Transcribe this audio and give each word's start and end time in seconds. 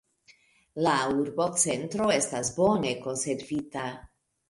La 0.87 0.93
urbocentro 1.17 2.09
estas 2.17 2.53
bone 2.59 2.99
konservita. 3.07 3.89